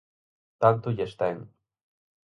Tanto 0.61 0.87
lles 0.97 1.13
ten. 1.21 1.37